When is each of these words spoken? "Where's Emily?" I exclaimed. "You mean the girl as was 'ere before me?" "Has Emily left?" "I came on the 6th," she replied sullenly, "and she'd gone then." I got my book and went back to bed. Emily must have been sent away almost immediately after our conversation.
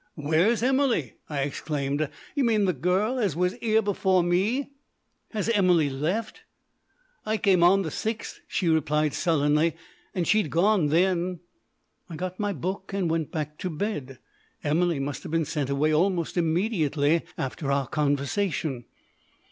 "Where's 0.15 0.63
Emily?" 0.63 1.17
I 1.29 1.41
exclaimed. 1.41 2.09
"You 2.33 2.43
mean 2.43 2.65
the 2.65 2.73
girl 2.73 3.19
as 3.19 3.35
was 3.35 3.53
'ere 3.61 3.83
before 3.83 4.23
me?" 4.23 4.71
"Has 5.29 5.47
Emily 5.49 5.91
left?" 5.91 6.41
"I 7.23 7.37
came 7.37 7.61
on 7.61 7.83
the 7.83 7.89
6th," 7.91 8.39
she 8.47 8.67
replied 8.67 9.13
sullenly, 9.13 9.75
"and 10.15 10.27
she'd 10.27 10.49
gone 10.49 10.87
then." 10.87 11.41
I 12.09 12.15
got 12.15 12.39
my 12.39 12.51
book 12.51 12.93
and 12.93 13.11
went 13.11 13.31
back 13.31 13.59
to 13.59 13.69
bed. 13.69 14.17
Emily 14.63 14.97
must 14.99 15.21
have 15.21 15.31
been 15.31 15.45
sent 15.45 15.69
away 15.69 15.93
almost 15.93 16.35
immediately 16.35 17.21
after 17.37 17.71
our 17.71 17.85
conversation. 17.85 18.85